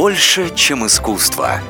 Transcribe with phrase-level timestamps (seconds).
[0.00, 1.60] Больше, чем искусство.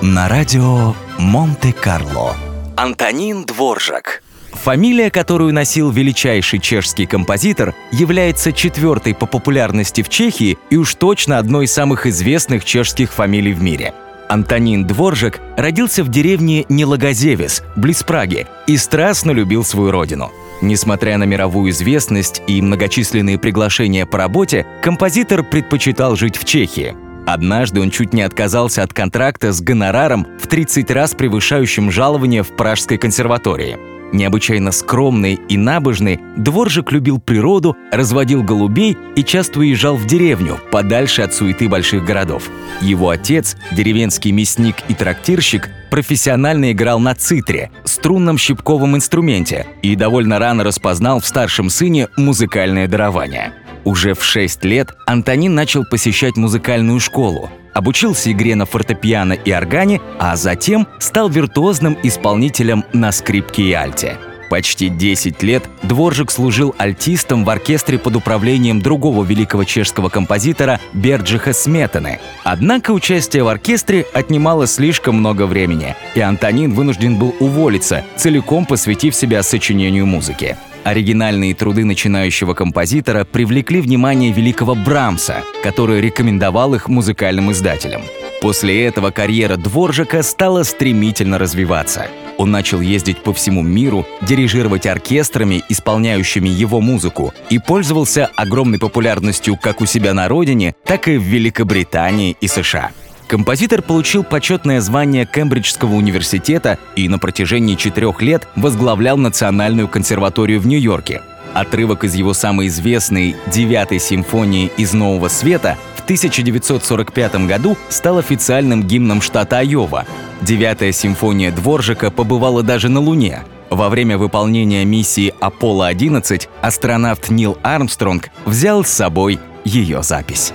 [0.00, 2.36] На радио Монте-Карло.
[2.76, 4.22] Антонин Дворжак.
[4.52, 11.38] Фамилия, которую носил величайший чешский композитор, является четвертой по популярности в Чехии и уж точно
[11.38, 13.94] одной из самых известных чешских фамилий в мире.
[14.28, 20.30] Антонин Дворжак родился в деревне Нелагозевис, близ Праги, и страстно любил свою родину.
[20.62, 26.94] Несмотря на мировую известность и многочисленные приглашения по работе, композитор предпочитал жить в Чехии.
[27.26, 32.54] Однажды он чуть не отказался от контракта с гонораром в 30 раз превышающим жалование в
[32.54, 33.78] Пражской консерватории.
[34.12, 41.22] Необычайно скромный и набожный, Дворжик любил природу, разводил голубей и часто уезжал в деревню, подальше
[41.22, 42.44] от суеты больших городов.
[42.80, 50.38] Его отец, деревенский мясник и трактирщик, профессионально играл на цитре, струнном щипковом инструменте, и довольно
[50.38, 53.52] рано распознал в старшем сыне музыкальное дарование.
[53.84, 60.00] Уже в 6 лет Антонин начал посещать музыкальную школу, обучился игре на фортепиано и органе,
[60.18, 64.16] а затем стал виртуозным исполнителем на скрипке и альте.
[64.48, 71.52] Почти 10 лет Дворжик служил альтистом в оркестре под управлением другого великого чешского композитора Берджиха
[71.52, 72.20] Сметаны.
[72.44, 79.14] Однако участие в оркестре отнимало слишком много времени, и Антонин вынужден был уволиться, целиком посвятив
[79.14, 80.56] себя сочинению музыки.
[80.84, 88.02] Оригинальные труды начинающего композитора привлекли внимание великого Брамса, который рекомендовал их музыкальным издателям.
[88.42, 92.08] После этого карьера Дворжака стала стремительно развиваться.
[92.36, 99.56] Он начал ездить по всему миру, дирижировать оркестрами, исполняющими его музыку, и пользовался огромной популярностью
[99.56, 102.90] как у себя на родине, так и в Великобритании и США.
[103.26, 110.66] Композитор получил почетное звание Кембриджского университета и на протяжении четырех лет возглавлял Национальную консерваторию в
[110.66, 111.22] Нью-Йорке.
[111.54, 118.82] Отрывок из его самой известной «Девятой симфонии из Нового Света» в 1945 году стал официальным
[118.82, 120.04] гимном штата Айова.
[120.42, 123.44] Девятая симфония Дворжика побывала даже на Луне.
[123.70, 130.52] Во время выполнения миссии Аполло-11 астронавт Нил Армстронг взял с собой ее запись.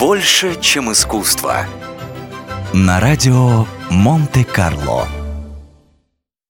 [0.00, 1.66] Больше, чем искусство.
[2.72, 5.06] На радио Монте-Карло.